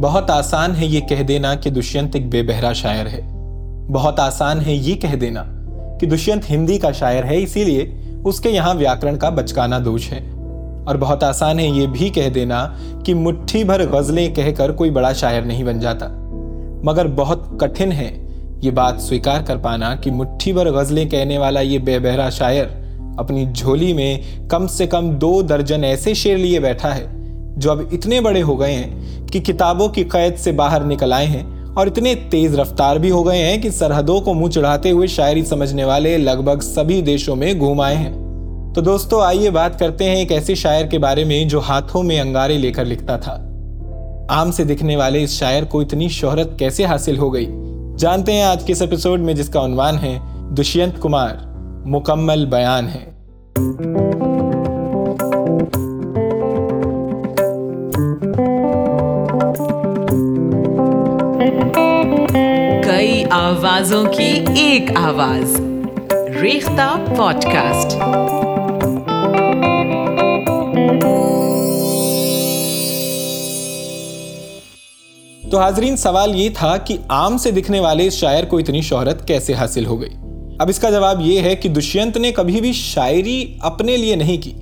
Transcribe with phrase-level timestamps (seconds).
[0.00, 3.20] بہت آسان ہے یہ کہہ دینا کہ دشینت ایک بے بہرا شاعر ہے۔
[3.92, 5.44] بہت آسان ہے یہ کہہ دینا
[6.00, 7.94] کہ دشینت ہندی کا شاعر ہے، اسی لیے
[8.24, 10.20] اس کے یہاں ویاکرن کا بچکانا دوش ہے۔
[10.86, 12.68] اور بہت آسان ہے یہ بھی کہہ دینا
[13.04, 16.08] کہ مٹھی بھر غزلیں کہہ کر کوئی بڑا شاعر نہیں بن جاتا۔
[16.84, 18.26] مگر بہت کٹھن ہے
[18.62, 22.64] یہ بات سویکار کر پانا کہ مٹھی بھر غزلیں کہنے والا یہ بے بہرا شاعر
[23.18, 27.06] اپنی جھولی میں کم سے کم دو درجن ایسے شعر لیے بیٹھا ہے۔
[27.58, 31.26] جو اب اتنے بڑے ہو گئے ہیں کہ کتابوں کی قید سے باہر نکل آئے
[31.26, 31.42] ہیں
[31.74, 35.44] اور اتنے تیز رفتار بھی ہو گئے ہیں کہ سرحدوں کو منہ چڑھاتے ہوئے شاعری
[35.44, 38.28] سمجھنے والے لگ بھگ سبھی دیشوں میں گھوم آئے ہیں۔
[38.74, 42.20] تو دوستو، آئیے بات کرتے ہیں ایک ایسے شاعر کے بارے میں جو ہاتھوں میں
[42.20, 43.44] انگارے لے کر لکھتا تھا۔
[44.28, 47.46] عام سے دکھنے والے اس شاعر کو اتنی شہرت کیسے حاصل ہو گئی؟
[47.98, 50.18] جانتے ہیں آج کے اس ایپیسوڈ میں جس کا عنوان ہے،
[50.58, 51.28] دشینت کمار،
[51.86, 54.17] مکمل بیان ہے۔
[63.48, 65.60] آوازوں کی ایک آواز۔
[66.42, 67.90] ریختہ پوڈ کاسٹ
[75.50, 79.28] تو حاضرین، سوال یہ تھا کہ عام سے دکھنے والے اس شاعر کو اتنی شہرت
[79.28, 80.10] کیسے حاصل ہو گئی؟
[80.58, 84.42] اب اس کا جواب یہ ہے کہ دشینت نے کبھی بھی شاعری اپنے لیے نہیں
[84.42, 84.52] کی،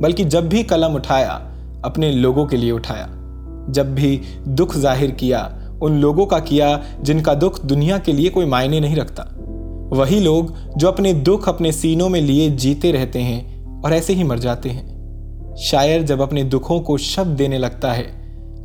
[0.00, 1.38] بلکہ جب بھی قلم اٹھایا،
[1.82, 3.06] اپنے لوگوں کے لیے اٹھایا۔
[3.68, 5.48] جب بھی دکھ ظاہر کیا
[5.80, 9.24] ان لوگوں کا کیا جن کا دکھ دنیا کے لیے کوئی معنی نہیں رکھتا۔
[9.90, 10.44] وہی لوگ
[10.76, 14.70] جو اپنے دکھ اپنے سینوں میں لیے جیتے رہتے ہیں اور ایسے ہی مر جاتے
[14.70, 14.94] ہیں۔
[15.56, 18.04] شاعر جب اپنے دکھوں کو شب دینے لگتا ہے،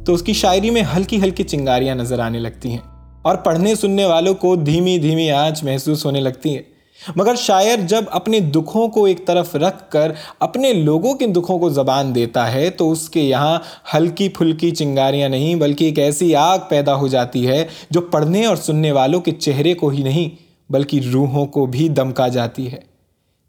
[0.05, 2.77] تو اس کی شاعری میں ہلکی ہلکی چنگاریاں نظر آنے لگتی ہیں
[3.21, 6.78] اور پڑھنے سننے والوں کو دھیمی دھیمی آنچ محسوس ہونے لگتی ہے
[7.15, 11.69] مگر شاعر جب اپنے دکھوں کو ایک طرف رکھ کر اپنے لوگوں کے دکھوں کو
[11.69, 13.59] زبان دیتا ہے، تو اس کے یہاں
[13.93, 18.55] ہلکی پھلکی چنگاریاں نہیں، بلکہ ایک ایسی آگ پیدا ہو جاتی ہے جو پڑھنے اور
[18.55, 20.29] سننے والوں کے چہرے کو ہی نہیں،
[20.71, 22.79] بلکہ روحوں کو بھی دمکا جاتی ہے۔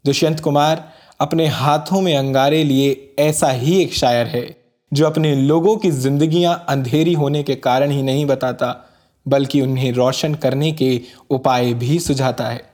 [0.07, 0.77] دشینت کمار
[1.19, 4.45] اپنے ہاتھوں میں انگارے لیے ایسا ہی ایک شاعر ہے،
[4.91, 8.73] جو اپنے لوگوں کی زندگیاں اندھیری ہونے کے کارن ہی نہیں بتاتا،
[9.25, 12.70] بلکہ انہیں روشن کرنے کے اپائے بھی سجھاتا ہے۔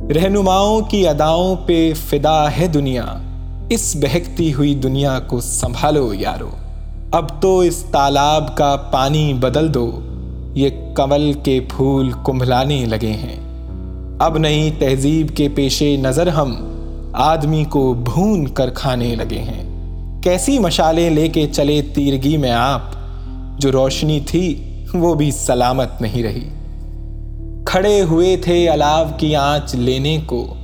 [0.00, 3.04] رہنماؤں کی اداؤں پہ فدا ہے دنیا۔
[3.68, 6.50] اس بہکتی ہوئی دنیا کو سنبھالو یارو۔
[7.12, 10.00] اب تو اس تالاب کا پانی بدل دو۔
[10.54, 13.36] یہ کمل کے پھول کمبھلانے لگے ہیں۔
[14.18, 16.54] اب نہیں تہذیب کے پیشے نظر ہم
[17.12, 19.64] آدمی کو بھون کر کھانے لگے ہیں۔
[20.22, 22.82] کیسی مشالیں لے کے چلے تیرگی میں آپ۔
[23.58, 26.48] جو روشنی تھی وہ بھی سلامت نہیں رہی۔
[27.68, 30.54] کھڑے ہوئے تھے الاو کی آنچ لینے کو۔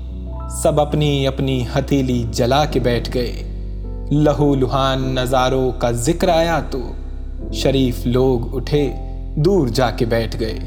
[0.63, 3.33] سب اپنی اپنی ہتیلی جلا کے بیٹھ گئے۔
[4.11, 6.79] لہو لہان نظاروں کا ذکر آیا تو
[7.53, 8.93] شریف لوگ اٹھے
[9.37, 10.59] دور جا کے بیٹھ گئے۔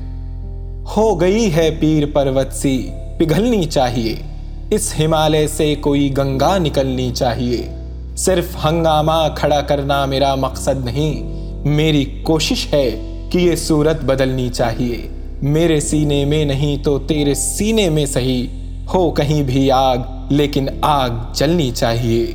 [0.97, 4.15] ہو گئی ہے پیر پروت سی، پگھلنی چاہیے۔
[4.69, 7.69] اس ہمالے سے کوئی گنگا نکلنی چاہیے۔
[8.17, 11.23] صرف ہنگامہ کھڑا کرنا میرا مقصد نہیں،
[11.67, 12.89] میری کوشش ہے
[13.29, 18.47] کہ یہ صورت بدلنی چاہیے۔ میرے سینے میں نہیں تو تیرے سینے میں صحیح۔
[18.93, 19.97] ہو کہیں بھی آگ،
[20.29, 22.25] لیکن آگ جلنی چاہیے۔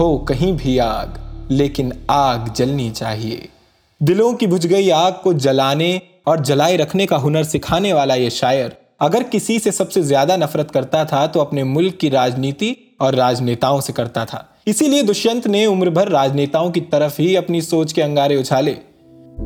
[0.00, 1.06] ہو کہیں بھی آگ،
[1.48, 3.36] لیکن آگ جلنی چاہیے۔
[4.00, 8.30] دلوں کی بجھ گئی آگ کو جلانے اور جلائے رکھنے کا ہنر سکھانے والا یہ
[8.30, 12.74] شاعر۔ اگر کسی سے سب سے زیادہ نفرت کرتا تھا تو اپنے ملک کی راجنیتی
[12.98, 17.36] اور راجنیتاؤں سے کرتا تھا۔ اسی لیے دشینت نے عمر بھر راجنیتاؤں کی طرف ہی
[17.36, 18.74] اپنی سوچ کے انگارے اچھالے۔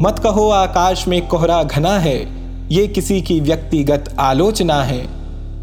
[0.00, 2.24] مت کہو آکاش میں کوہرا گھنا ہے۔
[2.72, 5.02] یہ کسی کی ویکتیگت آلوچنا ہے۔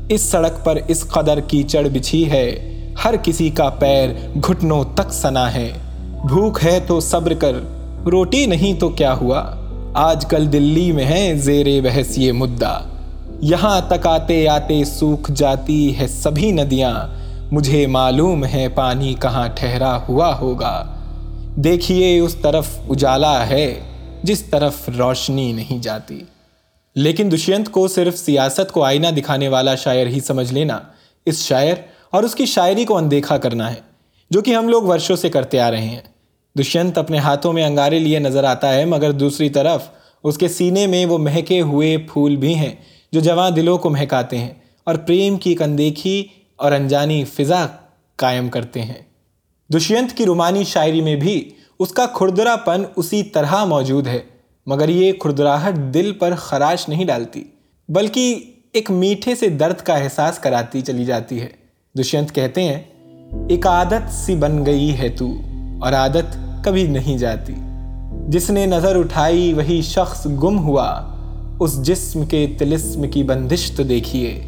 [0.09, 2.45] اس سڑک پر اس قدر کی چڑھ بچھی ہے۔
[3.03, 4.09] ہر کسی کا پیر
[4.47, 5.71] گھٹنوں تک سنا ہے۔
[6.27, 7.51] بھوک ہے تو صبر کر،
[8.05, 9.51] روٹی نہیں تو کیا ہوا؟
[9.93, 12.79] آج کل دلی میں ہے زیر بحث یہ مدعا۔
[13.41, 16.93] یہاں تک آتے آتے سوکھ جاتی ہے سبھی ندیاں۔
[17.51, 20.85] مجھے معلوم ہے پانی کہاں ٹھہرا ہوا ہوگا۔
[21.55, 23.79] دیکھیے اس طرف اجالا ہے،
[24.23, 26.19] جس طرف روشنی نہیں جاتی۔
[26.95, 30.79] لیکن دشینت کو صرف سیاست کو آئینہ دکھانے والا شاعر ہی سمجھ لینا
[31.25, 31.75] اس شاعر
[32.09, 33.79] اور اس کی شاعری کو اندیکھا کرنا ہے،
[34.31, 36.01] جو کہ ہم لوگ ورشوں سے کرتے آ رہے ہیں۔
[36.59, 39.87] دشینت اپنے ہاتھوں میں انگارے لیے نظر آتا ہے، مگر دوسری طرف
[40.23, 42.75] اس کے سینے میں وہ مہکے ہوئے پھول بھی ہیں
[43.11, 44.53] جو جوان دلوں کو مہکاتے ہیں
[44.83, 47.65] اور پریم کی ایک اندیکھی اور انجانی فضا
[48.15, 49.01] قائم کرتے ہیں۔
[49.69, 51.49] دشینت کی رومانی شاعری میں بھی
[51.79, 54.19] اس کا کھردرا پن اسی طرح موجود ہے۔
[54.69, 57.43] مگر یہ کھردراہٹ دل پر خراش نہیں ڈالتی،
[57.89, 58.39] بلکہ
[58.73, 61.47] ایک میٹھے سے درد کا احساس کراتی چلی جاتی ہے۔
[61.99, 62.81] دشینت کہتے ہیں،
[63.49, 65.33] ایک عادت سی بن گئی ہے تو،
[65.81, 67.53] اور عادت کبھی نہیں جاتی۔
[68.27, 71.01] جس نے نظر اٹھائی وہی شخص گم ہوا،
[71.59, 74.43] اس جسم کے تلسم کی بندش تو دیکھیے۔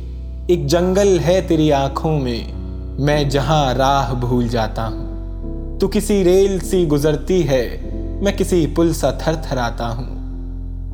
[0.48, 2.44] ایک جنگل ہے تیری آنکھوں میں
[3.00, 5.12] میں جہاں راہ بھول جاتا ہوں۔
[5.80, 7.78] تو کسی ریل سی گزرتی ہے،
[8.22, 10.11] میں کسی پل سا تھر تھر آتا ہوں۔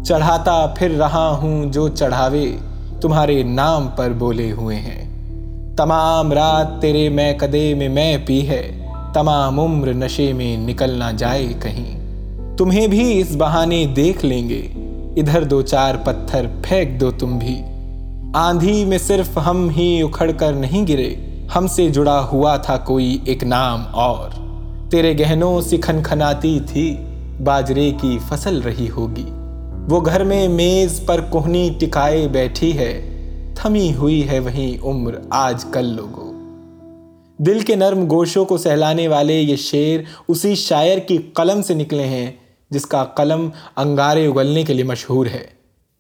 [0.08, 2.56] چڑھاتا پھر رہا ہوں جو چڑھاوے،
[3.02, 5.04] تمہارے نام پر بولے ہوئے ہیں۔
[5.76, 11.18] تمام رات تیرے میں کدے میں میں پی ہے، تمام عمر نشے میں نکل نہ
[11.18, 12.00] جائے کہیں۔
[12.58, 14.62] تمہیں بھی اس بہانے دیکھ لیں گے،
[15.18, 17.62] ادھر دو چار پتھر پھینک دو تم بھی۔
[18.34, 21.16] آندھی میں صرف ہم ہی اکھڑ کر نہیں گرے،
[21.56, 24.30] ہم سے جڑا ہوا تھا کوئی ایک نام اور۔
[24.90, 26.98] تیرے گہنوں سے کھن کھناتی تھی،
[27.44, 29.26] باجرے کی فصل رہی ہوگی۔
[29.88, 33.10] وہ گھر میں میز پر کوہنی ٹکائے بیٹھی ہے،
[33.56, 36.34] تھمی ہوئی ہے وہیں عمر آج کل لوگوں۔
[37.38, 42.04] دل کے نرم گوشوں کو سہلانے والے یہ شعر اسی شاعر کی قلم سے نکلے
[42.04, 42.32] ہیں،
[42.70, 45.46] جس کا قلم انگارے اگلنے کے لیے مشہور ہے۔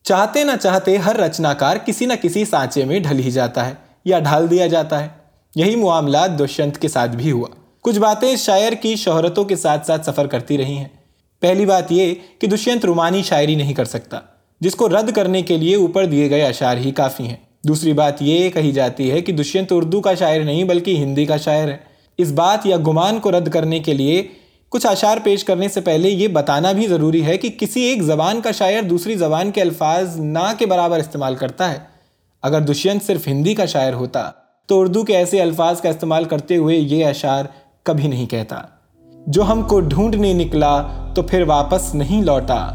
[0.03, 3.73] چاہتے نہ چاہتے ہر رچناکار کسی نہ کسی سانچے میں ڈھل ہی جاتا ہے
[4.05, 5.07] یا ڈھال دیا جاتا ہے۔
[5.55, 7.47] یہی معاملات دشینت کے ساتھ بھی ہوا۔
[7.81, 10.96] کچھ باتیں شاعر کی شہرتوں کے ساتھ ساتھ سفر کرتی رہی ہیں۔
[11.39, 14.19] پہلی بات یہ کہ دشینت رومانی شاعری نہیں کر سکتا،
[14.61, 17.35] جس کو رد کرنے کے لیے اوپر دیے گئے اشعار ہی کافی ہیں۔
[17.67, 21.37] دوسری بات یہ کہی جاتی ہے کہ دشینت اردو کا شاعر نہیں بلکہ ہندی کا
[21.37, 21.77] شاعر ہے۔
[22.17, 24.27] اس بات یا گمان کو رد کرنے کے لیے
[24.69, 28.41] کچھ اشعار پیش کرنے سے پہلے یہ بتانا بھی ضروری ہے کہ کسی ایک زبان
[28.41, 31.77] کا شاعر دوسری زبان کے الفاظ نہ کے برابر استعمال کرتا ہے۔
[32.41, 34.31] اگر دشینت صرف ہندی کا شاعر ہوتا
[34.65, 37.45] تو اردو کے ایسے الفاظ کا استعمال کرتے ہوئے یہ اشعار
[37.83, 38.61] کبھی نہیں کہتا۔
[39.27, 40.81] جو ہم کو ڈھونڈنے نکلا
[41.13, 42.67] تو پھر واپس نہیں لوٹا۔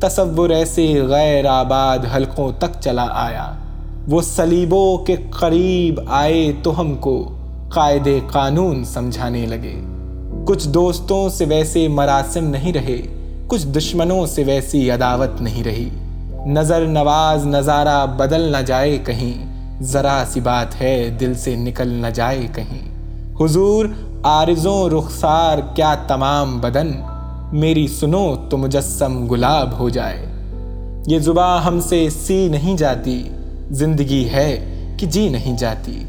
[0.00, 3.52] تصور ایسے غیر آباد حلقوں تک چلا آیا۔
[4.08, 7.36] وہ سلیبوں کے قریب آئے تو ہم کو
[7.68, 9.80] قائد قانون سمجھانے لگے۔
[10.46, 13.02] کچھ دوستوں سے ویسے مراسم نہیں رہے،
[13.46, 15.88] کچھ دشمنوں سے ویسی عداوت نہیں رہی۔
[16.46, 19.52] نظر نواز نظارہ بدل نہ جائے کہیں،
[19.82, 22.92] ذرا سی بات ہے دل سے نکل نہ جائے کہیں۔
[23.40, 23.86] حضور
[24.22, 26.90] آرزوں رخسار کیا تمام بدن؟
[27.52, 30.26] میری سنو تو مجسم گلاب ہو جائے۔
[31.06, 33.28] یہ زباں ہم سے سی نہیں جاتی،
[33.70, 34.64] زندگی ہے
[34.96, 36.04] کہ جی نہیں جاتی۔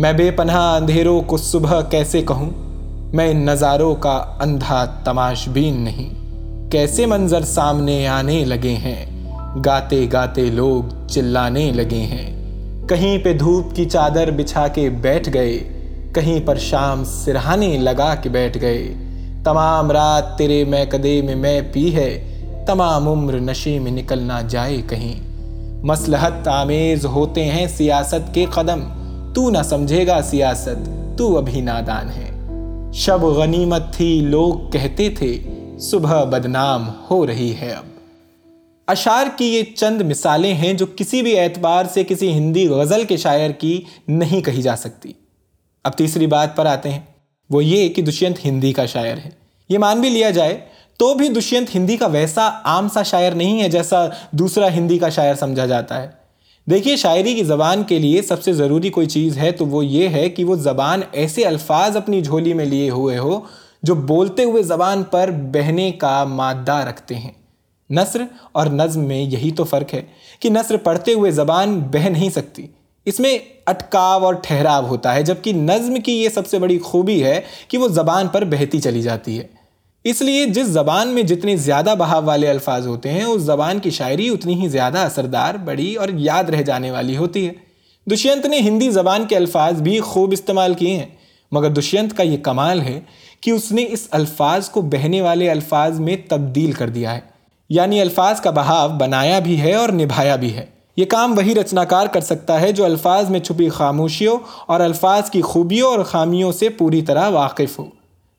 [0.00, 2.50] میں بے پناہ اندھیروں کو صبح کیسے کہوں؟
[3.14, 6.10] میں ان نظاروں کا اندھا تماش بین نہیں۔
[6.70, 9.06] کیسے منظر سامنے آنے لگے ہیں؟
[9.66, 12.36] گاتے گاتے لوگ چلانے لگے ہیں۔
[12.88, 15.75] کہیں پہ دھوپ کی چادر بچھا کے بیٹھ گئے۔
[16.16, 18.94] کہیں پر شام سرہانے لگا کے بیٹھ گئے۔
[19.44, 22.10] تمام رات تیرے میں کدے میں میں پی ہے،
[22.66, 25.14] تمام عمر نشے میں نکلنا جائے کہیں۔
[25.84, 28.80] مسلحت آمیز ہوتے ہیں سیاست کے قدم،
[29.34, 32.30] تو نہ سمجھے گا سیاست، تو ابھی نادان ہے۔
[32.92, 35.42] شب غنیمت تھی، لوگ کہتے تھے،
[35.80, 37.84] صبح بدنام ہو رہی ہے اب۔
[38.86, 43.16] اشار کی یہ چند مثالیں ہیں جو کسی بھی اعتبار سے کسی ہندی غزل کے
[43.16, 45.12] شاعر کی نہیں کہی جا سکتی۔
[45.86, 47.00] اب تیسری بات پر آتے ہیں۔
[47.50, 49.30] وہ یہ کہ دشینت ہندی کا شاعر ہے۔
[49.68, 50.58] یہ مان بھی لیا جائے
[50.96, 55.08] تو بھی دشینت ہندی کا ویسا عام سا شاعر نہیں ہے جیسا دوسرا ہندی کا
[55.08, 56.08] شاعر سمجھا جاتا ہے۔
[56.70, 60.08] دیکھیے، شاعری کی زبان کے لیے سب سے ضروری کوئی چیز ہے تو وہ یہ
[60.08, 63.40] ہے کہ وہ زبان ایسے الفاظ اپنی جھولی میں لیے ہوئے ہو
[63.82, 67.30] جو بولتے ہوئے زبان پر بہنے کا مادہ رکھتے ہیں۔
[67.90, 68.22] نثر
[68.52, 70.02] اور نظم میں یہی تو فرق ہے
[70.40, 72.66] کہ نثر پڑھتے ہوئے زبان بہ نہیں سکتی۔
[73.06, 77.24] اس میں اٹکاو اور ٹھہراو ہوتا ہے، جبکہ نظم کی یہ سب سے بڑی خوبی
[77.24, 79.46] ہے کہ وہ زبان پر بہتی چلی جاتی ہے۔
[80.04, 83.90] اس لیے جس زبان میں جتنے زیادہ بہاو والے الفاظ ہوتے ہیں، اس زبان کی
[83.90, 87.52] شاعری اتنی ہی زیادہ اثردار، بڑی اور یاد رہ جانے والی ہوتی ہے۔
[88.12, 91.06] دشینت نے ہندی زبان کے الفاظ بھی خوب استعمال کیے ہیں،
[91.52, 93.00] مگر دشینت کا یہ کمال ہے
[93.40, 97.20] کہ اس نے اس الفاظ کو بہنے والے الفاظ میں تبدیل کر دیا ہے۔
[97.68, 102.06] یعنی الفاظ کا بہاو بنایا بھی ہے اور نبھایا بھی ہے۔ یہ کام وہی رچناکار
[102.06, 106.68] کر سکتا ہے جو الفاظ میں چھپی خاموشیوں اور الفاظ کی خوبیوں اور خامیوں سے
[106.68, 107.84] پوری طرح واقف ہو۔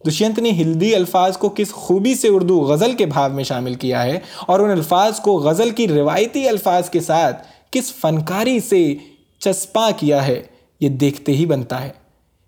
[0.07, 4.03] دشینت نے ہندی الفاظ کو کس خوبی سے اردو غزل کے بھاو میں شامل کیا
[4.03, 8.95] ہے اور ان الفاظ کو غزل کی روایتی الفاظ کے ساتھ کس فنکاری سے
[9.39, 10.43] چسپاں کیا ہے،
[10.81, 11.89] یہ دیکھتے ہی بنتا ہے۔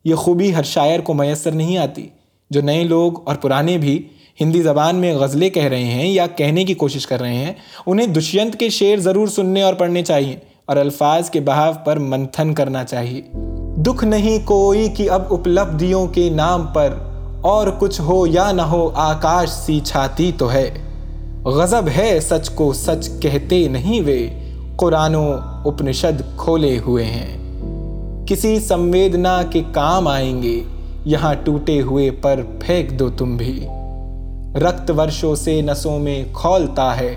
[0.06, 2.08] یہ خوبی ہر شاعر کو میسر نہیں آتی،
[2.50, 4.08] جو نئے لوگ اور پرانے بھی
[4.42, 7.54] ہندی زبان میں غزلیں کہہ رہے ہیں یا کہنے کی کوشش کر رہے ہیں،
[7.86, 12.54] انہیں دشینت کے شعر ضرور سننے اور پڑھنے چاہیے اور الفاظ کے بہاو پر منتھن
[12.54, 13.22] کرنا چاہیے۔
[13.78, 16.90] دکھ نہیں کوئی کہ اب اپلبدھیوں کے نام پر
[17.42, 20.72] اور کچھ ہو یا نہ ہو، آکاش سی چھاتی تو ہے۔
[21.44, 24.28] غضب ہے سچ کو سچ کہتے نہیں وے
[24.76, 25.34] قرآن و
[25.66, 27.38] اپنشد کھولے ہوئے ہیں۔
[28.26, 30.64] کسی سمویدنا کے کام آئیں گے،
[31.06, 33.68] یہاں ٹوٹے ہوئے پر پھینک دو تم بھی۔
[34.56, 37.16] رکت ورشوں سے نسوں میں کھولتا ہے۔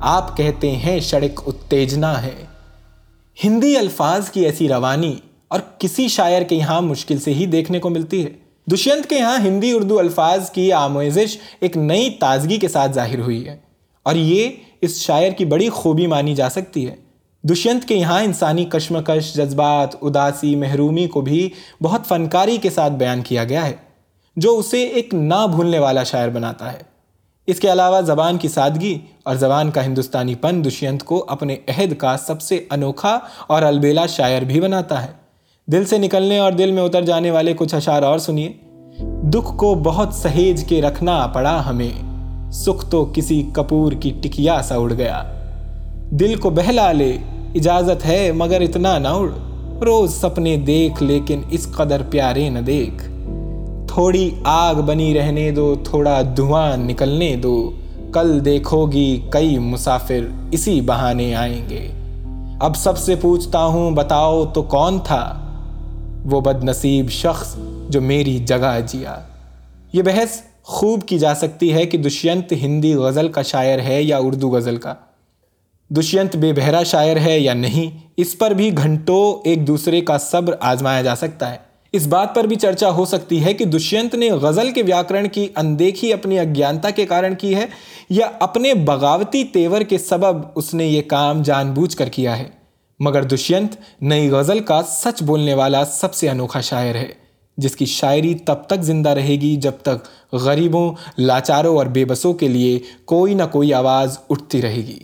[0.00, 2.44] آپ کہتے ہیں شڑک اتےجنا ہے۔
[3.44, 5.16] ہندی الفاظ کی ایسی روانی
[5.48, 8.30] اور کسی شاعر کے یہاں مشکل سے ہی دیکھنے کو ملتی ہے۔
[8.72, 13.48] دشینت کے یہاں ہندی اردو الفاظ کی آموزش ایک نئی تازگی کے ساتھ ظاہر ہوئی
[13.48, 13.56] ہے۔
[14.02, 14.50] اور یہ
[14.80, 16.94] اس شاعر کی بڑی خوبی مانی جا سکتی ہے۔
[17.42, 21.50] دشینت کے یہاں انسانی کشمکش، جذبات، اداسی، محرومی کو بھی
[21.82, 23.93] بہت فنکاری کے ساتھ بیان کیا گیا ہے۔
[24.36, 26.78] جو اسے ایک نہ بھولنے والا شاعر بناتا ہے۔
[27.46, 31.94] اس کے علاوہ زبان کی سادگی اور زبان کا ہندوستانی پن دشینت کو اپنے عہد
[31.94, 35.08] کا سب سے انوکھا اور البیلا شاعر بھی بناتا ہے۔
[35.66, 38.52] دل سے نکلنے اور دل میں اتر جانے والے کچھ اشعار اور سنیے۔
[39.22, 41.90] دکھ کو بہت سہیج کے رکھنا پڑا ہمیں۔
[42.52, 45.22] سکھ تو کسی کپور کی ٹکیا سا اڑ گیا۔
[46.10, 47.18] دل کو بہلا لے،
[47.54, 49.28] اجازت ہے مگر اتنا نہ اڑ۔
[49.84, 53.13] روز سپنے دیکھ لیکن اس قدر پیارے نہ دیکھ۔
[53.94, 57.72] تھوڑی آگ بنی رہنے دو، تھوڑا دھواں نکلنے دو۔
[58.12, 60.20] کل دیکھو گی کئی مسافر
[60.50, 61.88] اسی بہانے آئیں گے۔
[62.60, 65.40] اب سب سے پوچھتا ہوں، بتاؤ تو کون تھا؟
[66.30, 67.56] وہ بد نصیب شخص
[67.88, 69.18] جو میری جگہ جیا۔
[69.92, 74.18] یہ بحث خوب کی جا سکتی ہے کہ دشینت ہندی غزل کا شاعر ہے یا
[74.18, 74.94] اردو غزل کا۔
[75.90, 80.54] دشینت بے بہرا شاعر ہے یا نہیں، اس پر بھی گھنٹوں ایک دوسرے کا صبر
[80.60, 81.63] آزمایا جا سکتا ہے۔
[81.96, 85.46] اس بات پر بھی چرچا ہو سکتی ہے کہ دشینت نے غزل کے ویاکرن کی
[85.56, 87.66] اندیکھی اپنی اگیانتا کے کارن کی ہے
[88.10, 92.48] یا اپنے بغاوتی تیور کے سبب اس نے یہ کام جان بوجھ کر کیا ہے۔
[93.00, 97.08] مگر دشینت نئی غزل کا سچ بولنے والا سب سے انوکھا شاعر ہے،
[97.58, 102.34] جس کی شاعری تب تک زندہ رہے گی جب تک غریبوں، لاچاروں اور بے بسوں
[102.34, 104.98] کے لیے کوئی نہ کوئی آواز اٹھتی رہے گی۔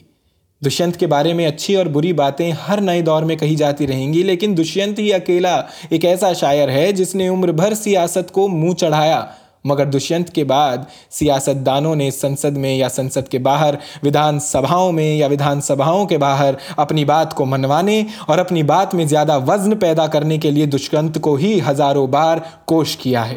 [0.66, 4.12] دشینت کے بارے میں اچھی اور بری باتیں ہر نئے دور میں کہی جاتی رہیں
[4.12, 8.48] گی، لیکن دشینت ہی اکیلا ایک ایسا شاعر ہے جس نے عمر بھر سیاست کو
[8.48, 9.24] منہ چڑھایا۔
[9.64, 10.78] مگر دشینت کے بعد
[11.10, 16.06] سیاست دانوں نے سنسد میں یا سنسد کے باہر ودھان سبھاؤں میں یا ودھان سبھاؤں
[16.06, 20.50] کے باہر اپنی بات کو منوانے اور اپنی بات میں زیادہ وزن پیدا کرنے کے
[20.50, 23.36] لیے دشینت کو ہی ہزاروں بار کوش کیا ہے۔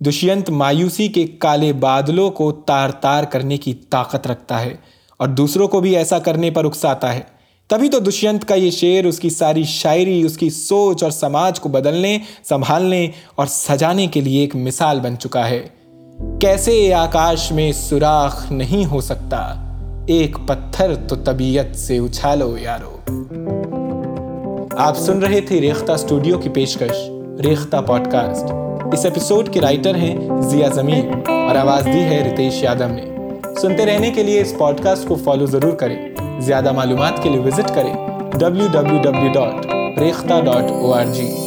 [0.00, 4.74] دشینت مایوسی کے کالے بادلوں کو تار تار کرنے کی طاقت رکھتا ہے۔
[5.16, 7.20] اور دوسروں کو بھی ایسا کرنے پر اکساتا ہے۔
[7.68, 11.60] تبھی تو دشینت کا یہ شعر، اس کی ساری شاعری، اس کی سوچ اور سماج
[11.60, 12.18] کو بدلنے،
[12.48, 15.66] سنبھالنے اور سجانے کے لیے ایک مثال بن چکا ہے۔
[16.40, 19.62] کیسے آکاش میں سوراخ نہیں ہو سکتا؟
[20.06, 22.96] ایک پتھر تو طبیعت سے اچھالو یارو۔
[24.78, 27.10] آپ سن رہے تھے ریختہ اسٹوڈیو کی پیشکش،
[27.46, 28.52] ریختہ پوڈ کاسٹ
[28.92, 33.15] اس ایپیسوڈ کے رائٹر ہیں ضیا زمین اور آواز دی ہے رتیش یادم نے۔
[33.60, 36.08] سنتے رہنے کے لیے اس پوڈ کاسٹ کو فالو ضرور کریں۔
[36.38, 37.94] زیادہ معلومات کے لیے وزٹ کریں۔
[38.32, 39.66] W W W dot
[40.00, 41.45] Rekhta dot O R G